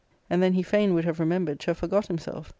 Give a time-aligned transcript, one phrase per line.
[0.31, 2.49] And then he fain would have remembered to have forgot himself.